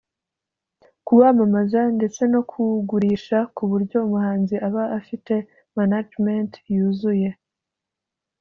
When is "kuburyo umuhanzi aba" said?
3.55-4.83